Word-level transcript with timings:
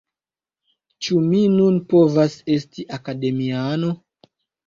Ĉu 1.07 1.17
mi 1.25 1.41
nun 1.57 1.75
povas 1.91 2.37
esti 2.55 2.87
Akademiano? 2.99 3.93